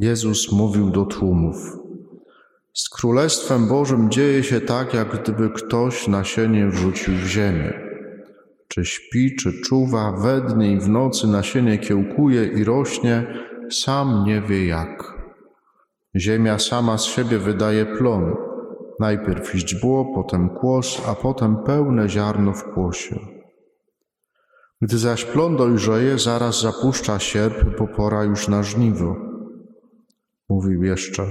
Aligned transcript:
Jezus 0.00 0.52
mówił 0.52 0.90
do 0.90 1.04
tłumów. 1.04 1.56
Z 2.74 2.88
Królestwem 2.88 3.68
Bożym 3.68 4.10
dzieje 4.10 4.42
się 4.42 4.60
tak, 4.60 4.94
jak 4.94 5.22
gdyby 5.22 5.50
ktoś 5.50 6.08
nasienie 6.08 6.68
wrzucił 6.68 7.14
w 7.14 7.26
ziemię. 7.26 7.72
Czy 8.68 8.84
śpi, 8.84 9.36
czy 9.36 9.60
czuwa, 9.60 10.12
we 10.12 10.40
dnie 10.40 10.72
i 10.72 10.80
w 10.80 10.88
nocy 10.88 11.26
nasienie 11.26 11.78
kiełkuje 11.78 12.44
i 12.44 12.64
rośnie, 12.64 13.26
sam 13.70 14.24
nie 14.26 14.40
wie 14.40 14.66
jak. 14.66 15.14
Ziemia 16.16 16.58
sama 16.58 16.98
z 16.98 17.04
siebie 17.04 17.38
wydaje 17.38 17.86
plon. 17.86 18.34
Najpierw 19.00 19.52
źdźbło, 19.52 20.14
potem 20.14 20.48
kłos, 20.48 21.02
a 21.08 21.14
potem 21.14 21.56
pełne 21.56 22.08
ziarno 22.08 22.52
w 22.52 22.64
kłosie. 22.64 23.18
Gdy 24.82 24.98
zaś 24.98 25.24
plon 25.24 25.56
dojrzeje, 25.56 26.18
zaraz 26.18 26.60
zapuszcza 26.60 27.18
sierp, 27.18 27.78
bo 27.78 27.86
pora 27.86 28.24
już 28.24 28.48
na 28.48 28.62
żniwo. 28.62 29.31
Mówił 30.52 30.82
jeszcze, 30.82 31.26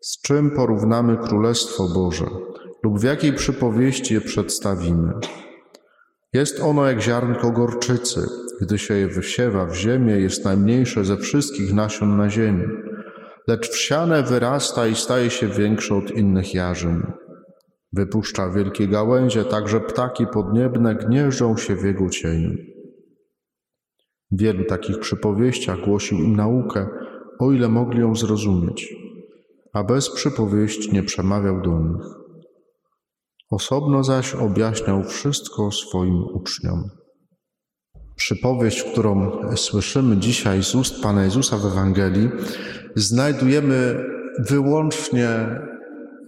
z 0.00 0.20
czym 0.22 0.50
porównamy 0.50 1.16
Królestwo 1.16 1.88
Boże 1.94 2.26
lub 2.82 2.98
w 2.98 3.02
jakiej 3.02 3.32
przypowieści 3.32 4.14
je 4.14 4.20
przedstawimy? 4.20 5.12
Jest 6.32 6.60
ono 6.60 6.86
jak 6.86 7.00
ziarnko 7.00 7.50
gorczycy, 7.50 8.20
gdy 8.60 8.78
się 8.78 8.94
je 8.94 9.08
wysiewa 9.08 9.66
w 9.66 9.74
ziemię, 9.74 10.12
jest 10.12 10.44
najmniejsze 10.44 11.04
ze 11.04 11.16
wszystkich 11.16 11.72
nasion 11.74 12.16
na 12.16 12.30
ziemi, 12.30 12.64
lecz 13.48 13.70
wsiane 13.70 14.22
wyrasta 14.22 14.86
i 14.86 14.94
staje 14.94 15.30
się 15.30 15.48
większe 15.48 15.94
od 15.94 16.10
innych 16.10 16.54
jarzyn. 16.54 17.12
Wypuszcza 17.92 18.50
wielkie 18.50 18.88
gałęzie, 18.88 19.44
także 19.44 19.80
ptaki 19.80 20.26
podniebne 20.26 20.94
gnieżdżą 20.94 21.56
się 21.56 21.76
w 21.76 21.84
jego 21.84 22.08
cieniu. 22.08 22.50
W 24.30 24.40
wielu 24.40 24.64
takich 24.64 24.98
przypowieściach 24.98 25.80
głosił 25.80 26.18
im 26.18 26.36
naukę, 26.36 26.88
o 27.40 27.52
ile 27.52 27.68
mogli 27.68 28.00
ją 28.00 28.14
zrozumieć, 28.14 28.94
a 29.72 29.84
bez 29.84 30.10
przypowieści 30.10 30.92
nie 30.92 31.02
przemawiał 31.02 31.62
do 31.62 31.78
nich. 31.78 32.06
Osobno 33.50 34.04
zaś 34.04 34.34
objaśniał 34.34 35.04
wszystko 35.04 35.70
swoim 35.70 36.24
uczniom. 36.34 36.84
Przypowieść, 38.16 38.82
którą 38.82 39.30
słyszymy 39.56 40.16
dzisiaj 40.16 40.62
z 40.62 40.74
ust 40.74 41.02
Pana 41.02 41.24
Jezusa 41.24 41.58
w 41.58 41.66
Ewangelii, 41.66 42.28
znajdujemy 42.96 44.04
wyłącznie 44.38 45.28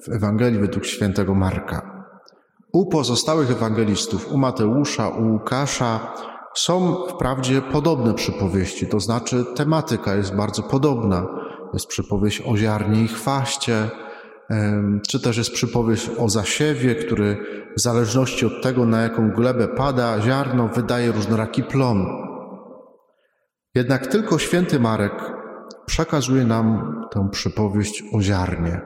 w 0.05 0.09
Ewangelii 0.09 0.61
według 0.61 0.85
świętego 0.85 1.35
Marka. 1.35 2.05
U 2.73 2.87
pozostałych 2.87 3.51
ewangelistów, 3.51 4.33
u 4.33 4.39
Mateusza, 4.39 5.09
u 5.09 5.33
Łukasza, 5.33 6.15
są 6.55 7.07
wprawdzie 7.09 7.63
podobne 7.63 8.15
przypowieści, 8.15 8.87
to 8.87 9.01
znaczy 9.01 9.45
tematyka 9.57 10.15
jest 10.15 10.37
bardzo 10.37 10.63
podobna. 10.63 11.27
Jest 11.73 11.87
przypowieść 11.87 12.43
o 12.47 12.57
ziarnie 12.57 13.03
i 13.03 13.09
chwaście, 13.09 13.91
czy 15.09 15.21
też 15.21 15.37
jest 15.37 15.53
przypowieść 15.53 16.11
o 16.19 16.29
zasiewie, 16.29 16.95
który 16.95 17.37
w 17.77 17.81
zależności 17.81 18.47
od 18.47 18.63
tego, 18.63 18.87
na 18.87 19.03
jaką 19.03 19.31
glebę 19.31 19.69
pada 19.69 20.21
ziarno, 20.21 20.69
wydaje 20.69 21.13
różnoraki 21.13 21.63
plon. 21.63 22.07
Jednak 23.75 24.07
tylko 24.07 24.39
święty 24.39 24.81
Marek 24.81 25.33
przekazuje 25.87 26.45
nam 26.45 26.95
tę 27.11 27.29
przypowieść 27.33 28.05
o 28.15 28.21
ziarnie. 28.21 28.81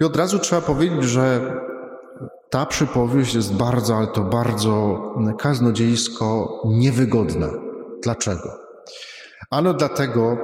I 0.00 0.04
od 0.04 0.16
razu 0.16 0.38
trzeba 0.38 0.62
powiedzieć, 0.62 1.04
że 1.04 1.40
ta 2.52 2.66
przypowieść 2.66 3.34
jest 3.34 3.54
bardzo, 3.54 3.96
ale 3.96 4.06
to 4.06 4.20
bardzo 4.20 5.00
kaznodziejsko 5.38 6.60
niewygodna. 6.64 7.50
Dlaczego? 8.02 8.58
Ano 9.50 9.74
dlatego, 9.74 10.36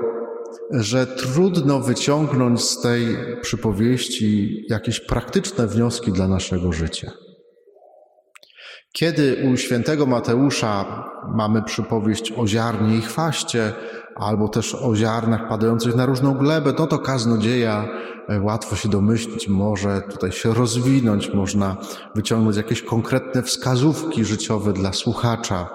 że 0.71 1.07
trudno 1.07 1.81
wyciągnąć 1.81 2.65
z 2.65 2.81
tej 2.81 3.17
przypowieści 3.41 4.65
jakieś 4.69 5.01
praktyczne 5.01 5.67
wnioski 5.67 6.13
dla 6.13 6.29
naszego 6.29 6.73
życia. 6.73 7.13
Kiedy 8.93 9.51
u 9.53 9.57
świętego 9.57 10.07
Mateusza 10.07 11.05
mamy 11.35 11.63
przypowieść 11.63 12.33
o 12.37 12.47
ziarnie 12.47 12.97
i 12.97 13.01
chwaście, 13.01 13.73
albo 14.19 14.49
też 14.49 14.75
o 14.75 14.97
ziarnach 14.97 15.49
padających 15.49 15.95
na 15.95 16.07
różną 16.07 16.35
glebę, 16.35 16.73
no 16.79 16.87
to 16.87 16.99
kaznodzieja 16.99 17.89
e, 18.29 18.41
łatwo 18.41 18.77
się 18.77 18.89
domyślić, 18.89 19.49
może 19.49 20.03
tutaj 20.03 20.33
się 20.33 20.55
rozwinąć, 20.55 21.35
można 21.35 21.77
wyciągnąć 22.15 22.57
jakieś 22.57 22.83
konkretne 22.83 23.43
wskazówki 23.43 24.25
życiowe 24.25 24.73
dla 24.73 24.93
słuchacza, 24.93 25.69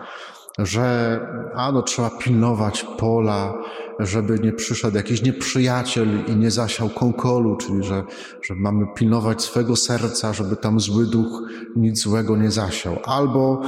że 0.60 1.20
ano 1.56 1.82
trzeba 1.82 2.10
pilnować 2.10 2.86
pola, 2.98 3.54
żeby 4.00 4.40
nie 4.40 4.54
przyszedł 4.54 4.98
jakiś 4.98 5.22
nieprzyjaciel 5.22 6.08
i 6.28 6.36
nie 6.36 6.52
zasiał 6.52 6.90
kąkolu, 6.90 7.58
czyli 7.58 7.84
że, 7.84 8.04
że 8.42 8.56
mamy 8.56 8.86
pilnować 8.96 9.42
swego 9.42 9.76
serca, 9.76 10.34
żeby 10.34 10.56
tam 10.56 10.80
zły 10.80 11.06
duch 11.06 11.42
nic 11.76 12.02
złego 12.02 12.38
nie 12.38 12.52
zasiał. 12.52 13.00
Albo 13.06 13.62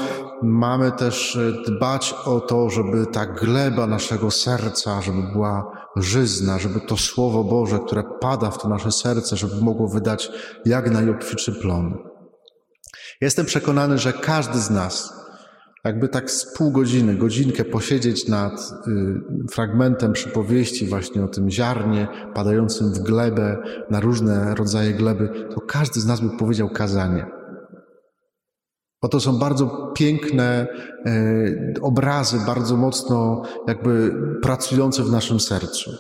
mamy 0.44 0.92
też 0.92 1.40
dbać 1.68 2.16
o 2.26 2.40
to, 2.40 2.70
żeby 2.70 3.06
ta 3.06 3.26
gleba 3.26 3.88
naszego 3.88 4.32
serca, 4.32 5.02
żeby 5.02 5.22
była 5.34 5.72
żyzna, 5.96 6.60
żeby 6.60 6.82
to 6.82 6.98
Słowo 6.98 7.44
Boże, 7.44 7.80
które 7.86 8.04
pada 8.22 8.52
w 8.52 8.62
to 8.62 8.70
nasze 8.70 8.92
serce, 8.92 9.38
żeby 9.38 9.62
mogło 9.62 9.88
wydać 9.88 10.32
jak 10.66 10.92
najobfitszy 10.92 11.52
plon. 11.52 11.98
Jestem 13.22 13.46
przekonany, 13.46 13.98
że 13.98 14.14
każdy 14.14 14.60
z 14.60 14.70
nas, 14.70 15.25
jakby 15.86 16.10
tak 16.10 16.32
z 16.32 16.54
pół 16.54 16.72
godziny, 16.72 17.16
godzinkę 17.16 17.66
posiedzieć 17.66 18.28
nad 18.28 18.74
y, 18.88 19.52
fragmentem 19.52 20.14
przypowieści 20.14 20.88
właśnie 20.88 21.24
o 21.24 21.28
tym 21.28 21.50
ziarnie 21.50 22.08
padającym 22.34 22.94
w 22.94 23.00
glebę, 23.00 23.58
na 23.90 24.00
różne 24.00 24.56
rodzaje 24.56 24.94
gleby, 24.94 25.30
to 25.56 25.62
każdy 25.62 26.00
z 26.00 26.06
nas 26.06 26.22
by 26.22 26.38
powiedział 26.38 26.70
kazanie. 26.70 27.26
Bo 29.02 29.10
to 29.10 29.20
są 29.20 29.40
bardzo 29.40 29.92
piękne 29.96 30.68
y, 31.08 31.74
obrazy, 31.82 32.38
bardzo 32.46 32.78
mocno 32.78 33.42
jakby 33.68 34.16
pracujące 34.42 35.04
w 35.04 35.12
naszym 35.12 35.40
sercu. 35.40 35.92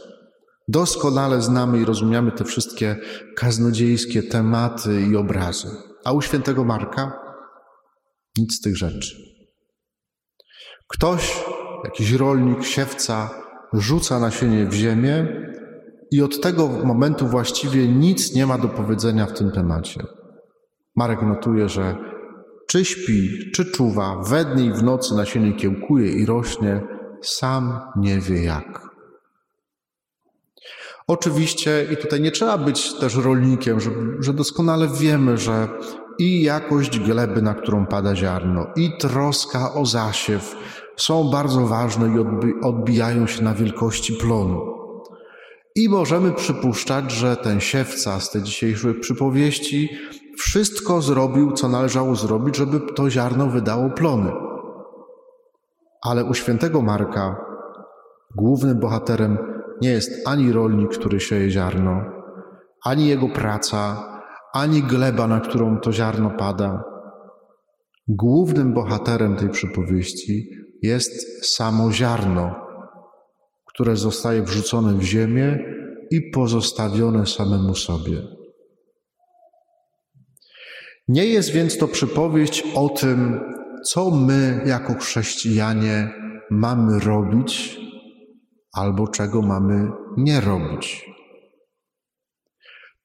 Doskonale 0.67 1.41
znamy 1.41 1.79
i 1.79 1.85
rozumiemy 1.85 2.31
te 2.31 2.43
wszystkie 2.43 2.95
kaznodziejskie 3.35 4.23
tematy 4.23 5.01
i 5.01 5.15
obrazy. 5.15 5.67
A 6.05 6.11
u 6.11 6.21
świętego 6.21 6.63
Marka 6.63 7.19
nic 8.37 8.55
z 8.55 8.61
tych 8.61 8.77
rzeczy. 8.77 9.34
Ktoś, 10.87 11.43
jakiś 11.83 12.11
rolnik, 12.11 12.63
siewca, 12.63 13.29
rzuca 13.73 14.19
nasienie 14.19 14.65
w 14.65 14.73
ziemię 14.73 15.27
i 16.11 16.21
od 16.21 16.41
tego 16.41 16.67
momentu 16.67 17.27
właściwie 17.27 17.87
nic 17.87 18.35
nie 18.35 18.45
ma 18.45 18.57
do 18.57 18.67
powiedzenia 18.67 19.25
w 19.25 19.33
tym 19.33 19.51
temacie. 19.51 20.03
Marek 20.95 21.21
notuje, 21.21 21.69
że 21.69 21.95
czy 22.67 22.85
śpi, 22.85 23.51
czy 23.53 23.71
czuwa, 23.71 24.21
we 24.23 24.45
dnie 24.45 24.65
i 24.65 24.73
w 24.73 24.83
nocy 24.83 25.15
nasienie 25.15 25.53
kiełkuje 25.53 26.11
i 26.11 26.25
rośnie, 26.25 26.81
sam 27.21 27.79
nie 27.95 28.19
wie 28.19 28.43
jak. 28.43 28.85
Oczywiście, 31.07 31.87
i 31.91 31.97
tutaj 31.97 32.21
nie 32.21 32.31
trzeba 32.31 32.57
być 32.57 32.93
też 32.93 33.15
rolnikiem, 33.15 33.79
że, 33.79 33.91
że 34.19 34.33
doskonale 34.33 34.87
wiemy, 34.99 35.37
że 35.37 35.67
i 36.19 36.41
jakość 36.41 36.99
gleby, 36.99 37.41
na 37.41 37.53
którą 37.53 37.85
pada 37.85 38.15
ziarno, 38.15 38.67
i 38.75 38.97
troska 38.97 39.73
o 39.73 39.85
zasiew 39.85 40.55
są 40.97 41.29
bardzo 41.31 41.67
ważne 41.67 42.07
i 42.07 42.19
odbijają 42.63 43.27
się 43.27 43.43
na 43.43 43.53
wielkości 43.53 44.13
plonu. 44.13 44.61
I 45.75 45.89
możemy 45.89 46.31
przypuszczać, 46.31 47.11
że 47.11 47.37
ten 47.37 47.59
siewca 47.59 48.19
z 48.19 48.31
tej 48.31 48.43
dzisiejszej 48.43 48.93
przypowieści 48.93 49.89
wszystko 50.37 51.01
zrobił, 51.01 51.51
co 51.51 51.69
należało 51.69 52.15
zrobić, 52.15 52.55
żeby 52.55 52.79
to 52.79 53.09
ziarno 53.09 53.47
wydało 53.47 53.89
plony. 53.89 54.31
Ale 56.01 56.23
u 56.23 56.33
świętego 56.33 56.81
Marka 56.81 57.45
głównym 58.35 58.79
bohaterem 58.79 59.37
nie 59.81 59.89
jest 59.89 60.27
ani 60.27 60.51
rolnik, 60.51 60.91
który 60.91 61.19
sieje 61.19 61.49
ziarno, 61.49 62.01
ani 62.83 63.07
jego 63.07 63.29
praca, 63.29 64.14
ani 64.55 64.83
gleba, 64.83 65.27
na 65.27 65.39
którą 65.39 65.79
to 65.79 65.93
ziarno 65.93 66.29
pada. 66.29 66.83
Głównym 68.07 68.73
bohaterem 68.73 69.35
tej 69.35 69.49
przypowieści 69.49 70.49
jest 70.81 71.45
samo 71.55 71.91
ziarno, 71.91 72.55
które 73.65 73.95
zostaje 73.95 74.41
wrzucone 74.41 74.93
w 74.93 75.01
ziemię 75.01 75.59
i 76.11 76.21
pozostawione 76.33 77.25
samemu 77.25 77.75
sobie. 77.75 78.21
Nie 81.07 81.25
jest 81.25 81.51
więc 81.51 81.77
to 81.77 81.87
przypowieść 81.87 82.63
o 82.75 82.89
tym, 82.89 83.39
co 83.85 84.11
my 84.11 84.61
jako 84.65 84.93
chrześcijanie 84.93 86.09
mamy 86.51 86.99
robić 86.99 87.79
albo 88.73 89.07
czego 89.07 89.41
mamy 89.41 89.91
nie 90.17 90.41
robić. 90.41 91.14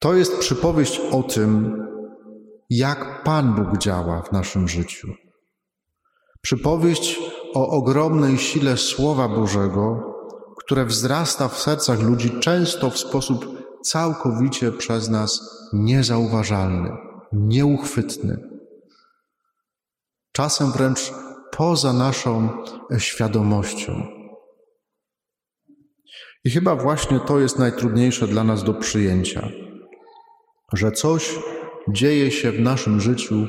To 0.01 0.13
jest 0.13 0.37
przypowieść 0.37 1.01
o 1.11 1.23
tym, 1.23 1.77
jak 2.69 3.23
Pan 3.23 3.55
Bóg 3.55 3.77
działa 3.77 4.21
w 4.21 4.31
naszym 4.31 4.67
życiu. 4.67 5.07
Przypowieść 6.41 7.19
o 7.53 7.67
ogromnej 7.69 8.37
sile 8.37 8.77
Słowa 8.77 9.27
Bożego, 9.27 10.13
które 10.59 10.85
wzrasta 10.85 11.47
w 11.47 11.59
sercach 11.59 12.01
ludzi 12.01 12.39
często 12.39 12.89
w 12.89 12.97
sposób 12.97 13.45
całkowicie 13.83 14.71
przez 14.71 15.09
nas 15.09 15.39
niezauważalny, 15.73 16.89
nieuchwytny. 17.33 18.37
Czasem 20.31 20.71
wręcz 20.71 21.13
poza 21.51 21.93
naszą 21.93 22.49
świadomością. 22.97 24.03
I 26.43 26.49
chyba 26.49 26.75
właśnie 26.75 27.19
to 27.19 27.39
jest 27.39 27.59
najtrudniejsze 27.59 28.27
dla 28.27 28.43
nas 28.43 28.63
do 28.63 28.73
przyjęcia, 28.73 29.49
że 30.73 30.91
coś 30.91 31.35
dzieje 31.89 32.31
się 32.31 32.51
w 32.51 32.59
naszym 32.59 33.01
życiu 33.01 33.47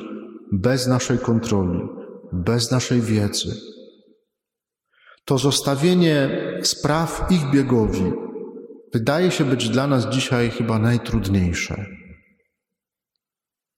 bez 0.51 0.87
naszej 0.87 1.17
kontroli, 1.17 1.79
bez 2.33 2.71
naszej 2.71 3.01
wiedzy. 3.01 3.55
To 5.25 5.37
zostawienie 5.37 6.29
spraw 6.63 7.27
ich 7.29 7.51
biegowi 7.51 8.13
wydaje 8.93 9.31
się 9.31 9.45
być 9.45 9.69
dla 9.69 9.87
nas 9.87 10.09
dzisiaj 10.09 10.49
chyba 10.49 10.79
najtrudniejsze. 10.79 11.85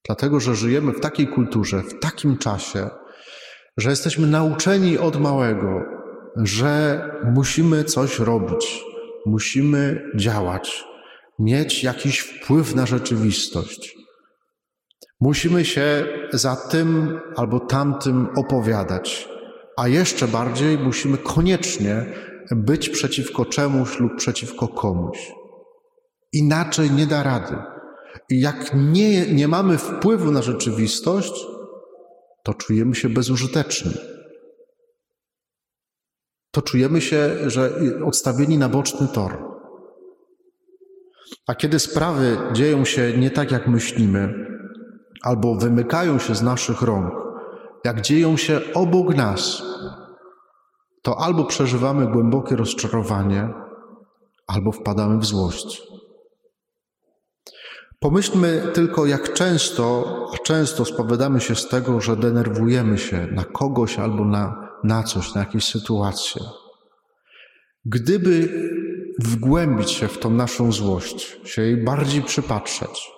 Dlatego, 0.06 0.40
że 0.40 0.54
żyjemy 0.54 0.92
w 0.92 1.00
takiej 1.00 1.28
kulturze, 1.28 1.82
w 1.82 2.00
takim 2.00 2.38
czasie, 2.38 2.90
że 3.76 3.90
jesteśmy 3.90 4.26
nauczeni 4.26 4.98
od 4.98 5.20
małego, 5.20 5.82
że 6.36 7.00
musimy 7.34 7.84
coś 7.84 8.18
robić, 8.18 8.84
musimy 9.26 10.10
działać, 10.16 10.84
mieć 11.38 11.84
jakiś 11.84 12.18
wpływ 12.18 12.74
na 12.74 12.86
rzeczywistość. 12.86 13.96
Musimy 15.20 15.64
się 15.64 16.06
za 16.32 16.56
tym 16.56 17.20
albo 17.36 17.60
tamtym 17.60 18.28
opowiadać, 18.36 19.28
a 19.76 19.88
jeszcze 19.88 20.28
bardziej 20.28 20.78
musimy 20.78 21.18
koniecznie 21.18 22.06
być 22.50 22.88
przeciwko 22.88 23.44
czemuś 23.44 23.98
lub 23.98 24.16
przeciwko 24.16 24.68
komuś. 24.68 25.32
Inaczej 26.32 26.90
nie 26.90 27.06
da 27.06 27.22
rady. 27.22 27.56
I 28.30 28.40
jak 28.40 28.70
nie, 28.74 29.26
nie 29.26 29.48
mamy 29.48 29.78
wpływu 29.78 30.32
na 30.32 30.42
rzeczywistość, 30.42 31.46
to 32.42 32.54
czujemy 32.54 32.94
się 32.94 33.08
bezużyteczni. 33.08 33.92
To 36.50 36.62
czujemy 36.62 37.00
się, 37.00 37.50
że 37.50 37.72
odstawieni 38.04 38.58
na 38.58 38.68
boczny 38.68 39.08
tor. 39.08 39.55
A 41.46 41.54
kiedy 41.54 41.78
sprawy 41.78 42.38
dzieją 42.52 42.84
się 42.84 43.18
nie 43.18 43.30
tak, 43.30 43.50
jak 43.50 43.68
myślimy, 43.68 44.46
albo 45.22 45.54
wymykają 45.54 46.18
się 46.18 46.34
z 46.34 46.42
naszych 46.42 46.82
rąk, 46.82 47.14
jak 47.84 48.00
dzieją 48.00 48.36
się 48.36 48.60
obok 48.74 49.14
nas, 49.14 49.62
to 51.02 51.20
albo 51.20 51.44
przeżywamy 51.44 52.06
głębokie 52.06 52.56
rozczarowanie, 52.56 53.48
albo 54.46 54.72
wpadamy 54.72 55.18
w 55.18 55.24
złość. 55.24 55.82
Pomyślmy 58.00 58.62
tylko, 58.74 59.06
jak 59.06 59.32
często, 59.32 60.04
często 60.44 60.84
spowiadamy 60.84 61.40
się 61.40 61.54
z 61.54 61.68
tego, 61.68 62.00
że 62.00 62.16
denerwujemy 62.16 62.98
się 62.98 63.26
na 63.26 63.44
kogoś 63.44 63.98
albo 63.98 64.24
na, 64.24 64.70
na 64.84 65.02
coś, 65.02 65.34
na 65.34 65.40
jakieś 65.40 65.64
sytuacje. 65.64 66.42
Gdyby 67.84 68.48
wgłębić 69.20 69.90
się 69.90 70.08
w 70.08 70.18
tą 70.18 70.30
naszą 70.30 70.72
złość, 70.72 71.36
się 71.44 71.62
jej 71.62 71.84
bardziej 71.84 72.22
przypatrzeć, 72.22 73.10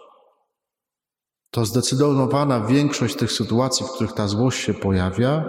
to 1.51 1.65
zdecydowana 1.65 2.61
większość 2.61 3.17
tych 3.17 3.33
sytuacji, 3.33 3.87
w 3.87 3.91
których 3.91 4.13
ta 4.13 4.29
złość 4.29 4.65
się 4.65 4.75
pojawia, 4.75 5.45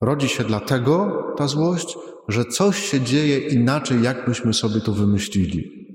rodzi 0.00 0.28
się 0.28 0.44
dlatego, 0.44 1.22
ta 1.36 1.48
złość, 1.48 1.98
że 2.28 2.44
coś 2.44 2.78
się 2.78 3.00
dzieje 3.00 3.38
inaczej, 3.38 4.02
jak 4.02 4.26
byśmy 4.26 4.54
sobie 4.54 4.80
to 4.80 4.92
wymyślili. 4.92 5.86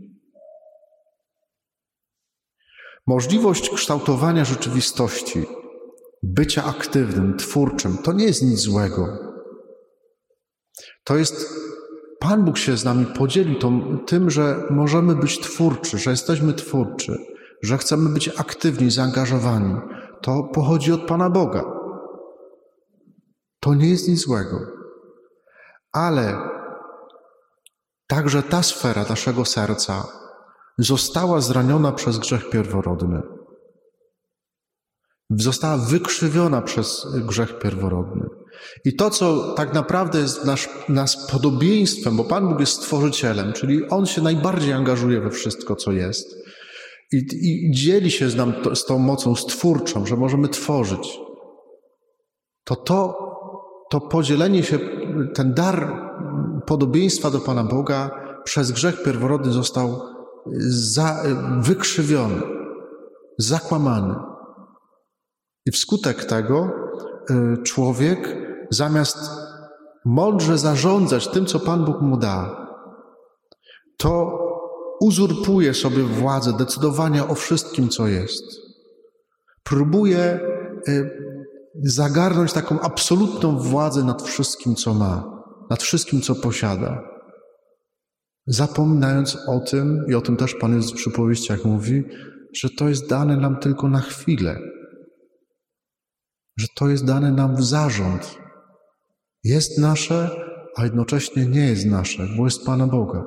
Możliwość 3.08 3.70
kształtowania 3.70 4.46
rzeczywistości, 4.46 5.46
bycia 6.24 6.64
aktywnym, 6.64 7.38
twórczym, 7.38 7.98
to 7.98 8.14
nie 8.14 8.26
jest 8.26 8.42
nic 8.42 8.60
złego. 8.60 9.18
To 11.04 11.18
jest, 11.18 11.54
Pan 12.22 12.46
Bóg 12.46 12.58
się 12.58 12.78
z 12.78 12.86
nami 12.86 13.06
podzielił 13.06 13.60
tym, 14.06 14.30
że 14.30 14.64
możemy 14.70 15.16
być 15.16 15.40
twórczy, 15.40 15.98
że 15.98 16.12
jesteśmy 16.12 16.54
twórczy, 16.54 17.18
że 17.64 17.78
chcemy 17.78 18.10
być 18.10 18.30
aktywni, 18.30 18.92
zaangażowani. 18.92 19.76
To 20.22 20.44
pochodzi 20.44 20.92
od 20.92 21.02
Pana 21.02 21.30
Boga. 21.30 21.64
To 23.60 23.74
nie 23.74 23.90
jest 23.90 24.08
nic 24.08 24.20
złego. 24.20 24.60
Ale 25.92 26.38
także 28.08 28.44
ta 28.44 28.64
sfera 28.64 29.06
naszego 29.10 29.46
serca, 29.46 30.08
została 30.78 31.42
zraniona 31.42 31.92
przez 31.92 32.18
grzech 32.18 32.50
pierworodny. 32.50 33.22
Została 35.30 35.78
wykrzywiona 35.78 36.62
przez 36.62 37.08
grzech 37.26 37.60
pierworodny. 37.60 38.41
I 38.86 38.96
to, 38.96 39.10
co 39.10 39.54
tak 39.54 39.74
naprawdę 39.74 40.20
jest 40.20 40.46
nasz, 40.46 40.70
nas 40.90 41.28
podobieństwem, 41.32 42.18
bo 42.18 42.24
Pan 42.24 42.50
Bóg 42.50 42.60
jest 42.60 42.74
stworzycielem, 42.74 43.54
czyli 43.54 43.90
On 43.90 44.06
się 44.06 44.22
najbardziej 44.22 44.74
angażuje 44.74 45.22
we 45.22 45.30
wszystko, 45.30 45.76
co 45.76 45.92
jest 45.92 46.42
i, 47.12 47.18
i 47.18 47.72
dzieli 47.72 48.12
się 48.12 48.30
z, 48.30 48.36
nam 48.36 48.54
to, 48.54 48.76
z 48.76 48.86
tą 48.86 48.98
mocą 48.98 49.36
stwórczą, 49.36 50.06
że 50.06 50.18
możemy 50.18 50.50
tworzyć. 50.50 51.20
To 52.64 52.76
to, 52.76 53.18
to 53.90 54.02
podzielenie 54.02 54.64
się, 54.64 54.80
ten 55.34 55.54
dar 55.54 56.10
podobieństwa 56.66 57.32
do 57.32 57.40
Pana 57.40 57.64
Boga 57.64 58.12
przez 58.44 58.72
grzech 58.72 59.04
pierworodny 59.04 59.52
został 59.52 60.02
za, 60.68 61.24
wykrzywiony, 61.60 62.42
zakłamany. 63.38 64.16
I 65.66 65.72
wskutek 65.72 66.26
tego 66.26 66.70
y, 67.30 67.64
człowiek 67.64 68.41
zamiast 68.72 69.18
mądrze 70.06 70.58
zarządzać 70.58 71.28
tym, 71.28 71.46
co 71.46 71.60
Pan 71.60 71.86
Bóg 71.86 72.02
mu 72.02 72.18
da, 72.18 72.68
to 73.98 74.40
uzurpuje 75.02 75.74
sobie 75.74 76.04
władzę 76.04 76.54
decydowania 76.54 77.28
o 77.28 77.36
wszystkim, 77.36 77.90
co 77.90 78.08
jest. 78.08 78.44
Próbuje 79.64 80.40
y, 80.88 81.10
zagarnąć 81.84 82.54
taką 82.54 82.80
absolutną 82.80 83.58
władzę 83.58 84.04
nad 84.04 84.22
wszystkim, 84.22 84.76
co 84.76 84.94
ma, 84.94 85.44
nad 85.70 85.84
wszystkim, 85.84 86.22
co 86.22 86.36
posiada 86.36 87.12
zapominając 88.48 89.38
o 89.48 89.60
tym, 89.60 90.06
i 90.08 90.16
o 90.16 90.22
tym 90.22 90.38
też 90.38 90.56
Pan 90.56 90.76
Jezus 90.76 90.92
w 90.92 90.96
przypowieściach 90.96 91.66
mówi, 91.66 92.04
że 92.54 92.70
to 92.70 92.90
jest 92.90 93.10
dane 93.10 93.38
nam 93.38 93.60
tylko 93.60 93.88
na 93.88 94.00
chwilę, 94.00 94.60
że 96.58 96.68
to 96.76 96.90
jest 96.90 97.06
dane 97.06 97.32
nam 97.32 97.56
w 97.56 97.64
zarząd. 97.64 98.41
Jest 99.44 99.78
nasze, 99.78 100.30
a 100.76 100.84
jednocześnie 100.84 101.46
nie 101.46 101.66
jest 101.66 101.86
nasze, 101.86 102.28
bo 102.38 102.46
jest 102.46 102.66
Pana 102.66 102.88
Boga. 102.88 103.24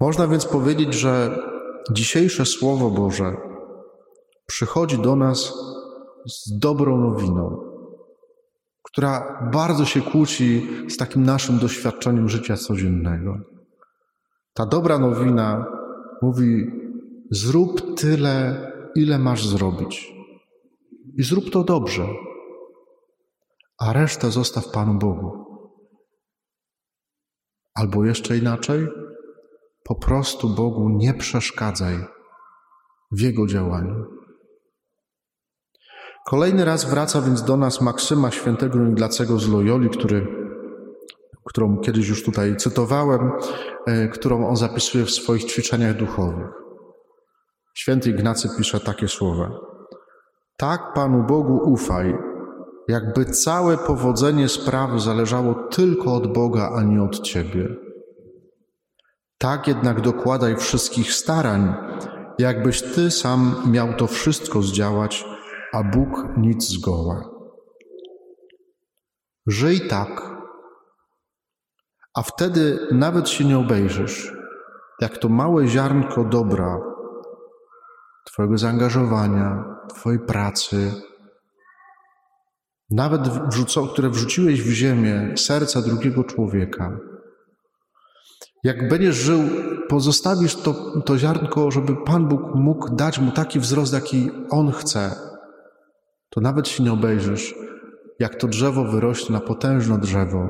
Można 0.00 0.28
więc 0.28 0.46
powiedzieć, 0.46 0.94
że 0.94 1.38
dzisiejsze 1.92 2.46
Słowo 2.46 2.90
Boże 2.90 3.36
przychodzi 4.46 4.98
do 4.98 5.16
nas 5.16 5.52
z 6.26 6.58
dobrą 6.58 7.00
nowiną 7.00 7.74
która 8.94 9.48
bardzo 9.52 9.84
się 9.84 10.00
kłóci 10.00 10.66
z 10.88 10.96
takim 10.96 11.22
naszym 11.22 11.58
doświadczeniem 11.58 12.28
życia 12.28 12.56
codziennego. 12.56 13.38
Ta 14.54 14.66
dobra 14.66 14.98
nowina 14.98 15.66
mówi: 16.22 16.66
zrób 17.30 17.98
tyle, 18.00 18.66
ile 18.96 19.18
masz 19.18 19.46
zrobić. 19.46 20.14
I 21.18 21.22
zrób 21.22 21.50
to 21.50 21.64
dobrze, 21.64 22.06
a 23.84 23.92
resztę 23.92 24.30
zostaw 24.30 24.70
Panu 24.70 24.98
Bogu. 24.98 25.44
Albo 27.74 28.04
jeszcze 28.04 28.36
inaczej, 28.36 28.88
po 29.84 29.94
prostu 29.94 30.48
Bogu 30.48 30.88
nie 30.88 31.14
przeszkadzaj 31.14 31.94
w 33.12 33.20
Jego 33.20 33.46
działaniu. 33.46 34.04
Kolejny 36.26 36.64
raz 36.64 36.84
wraca 36.84 37.20
więc 37.20 37.42
do 37.42 37.56
nas 37.56 37.80
maksyma 37.80 38.30
świętego 38.30 38.84
Ignacego 38.84 39.38
z 39.38 39.48
Loyoli, 39.48 39.90
który, 39.90 40.26
którą 41.44 41.78
kiedyś 41.78 42.08
już 42.08 42.24
tutaj 42.24 42.56
cytowałem, 42.56 43.30
e, 43.86 44.08
którą 44.08 44.48
on 44.48 44.56
zapisuje 44.56 45.04
w 45.04 45.10
swoich 45.10 45.44
ćwiczeniach 45.44 45.96
duchowych. 45.96 46.48
Święty 47.74 48.10
Ignacy 48.10 48.48
pisze 48.58 48.80
takie 48.80 49.08
słowa. 49.08 49.50
Tak 50.56 50.92
Panu 50.94 51.22
Bogu 51.22 51.72
ufaj, 51.72 52.14
jakby 52.88 53.24
całe 53.24 53.76
powodzenie 53.78 54.48
sprawy 54.48 55.00
zależało 55.00 55.54
tylko 55.54 56.14
od 56.14 56.32
Boga, 56.32 56.70
a 56.76 56.82
nie 56.82 57.02
od 57.02 57.20
Ciebie. 57.20 57.68
Tak 59.38 59.68
jednak 59.68 60.00
dokładaj 60.00 60.56
wszystkich 60.56 61.12
starań, 61.12 61.74
jakbyś 62.38 62.82
Ty 62.82 63.10
sam 63.10 63.54
miał 63.66 63.94
to 63.94 64.06
wszystko 64.06 64.62
zdziałać, 64.62 65.24
a 65.72 65.82
Bóg 65.82 66.24
nic 66.36 66.68
zgoła. 66.68 67.30
Żyj 69.46 69.88
tak, 69.88 70.34
A 72.14 72.22
wtedy 72.22 72.88
nawet 72.92 73.28
się 73.28 73.44
nie 73.44 73.58
obejrzysz, 73.58 74.32
jak 75.00 75.18
to 75.18 75.28
małe 75.28 75.68
ziarnko 75.68 76.24
dobra, 76.24 76.78
Twojego 78.24 78.58
zaangażowania, 78.58 79.64
Twojej 79.88 80.20
pracy, 80.20 80.92
nawet 82.94 83.28
wrzuco, 83.28 83.86
które 83.86 84.10
wrzuciłeś 84.10 84.62
w 84.62 84.70
ziemię 84.70 85.34
serca 85.36 85.82
drugiego 85.82 86.24
człowieka. 86.24 86.98
Jak 88.64 88.88
będziesz 88.88 89.16
żył, 89.16 89.40
pozostawisz 89.88 90.56
to, 90.56 91.00
to 91.00 91.18
ziarnko, 91.18 91.70
żeby 91.70 91.96
Pan 91.96 92.28
Bóg 92.28 92.40
mógł 92.54 92.94
dać 92.94 93.18
mu 93.18 93.30
taki 93.32 93.60
wzrost, 93.60 93.92
jaki 93.92 94.30
On 94.50 94.72
chce, 94.72 95.10
to 96.30 96.40
nawet 96.40 96.68
się 96.68 96.84
nie 96.84 96.92
obejrzysz, 96.92 97.54
jak 98.18 98.34
to 98.34 98.48
drzewo 98.48 98.84
wyrośnie 98.84 99.32
na 99.32 99.40
potężne 99.40 99.98
drzewo, 99.98 100.48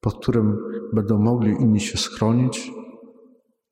pod 0.00 0.14
którym 0.22 0.58
będą 0.92 1.18
mogli 1.18 1.50
inni 1.60 1.80
się 1.80 1.98
schronić, 1.98 2.70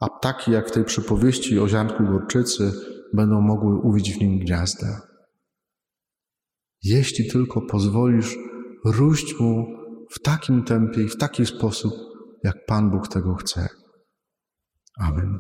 a 0.01 0.09
ptaki, 0.09 0.53
jak 0.53 0.69
w 0.69 0.73
tej 0.73 0.85
przypowieści 0.85 1.61
o 1.61 1.69
ziarnku 1.69 2.05
gorczycy, 2.05 2.73
będą 3.15 3.41
mogły 3.41 3.75
uwić 3.75 4.13
w 4.13 4.21
nim 4.21 4.39
gniazda. 4.39 5.16
Jeśli 6.83 7.29
tylko 7.31 7.61
pozwolisz 7.61 8.37
róść 8.85 9.41
mu 9.41 9.67
w 10.11 10.19
takim 10.23 10.65
tempie 10.65 11.03
i 11.03 11.09
w 11.09 11.17
taki 11.17 11.47
sposób, 11.47 11.93
jak 12.45 12.67
Pan 12.67 12.91
Bóg 12.91 13.09
tego 13.09 13.35
chce. 13.35 13.69
Amen. 15.01 15.39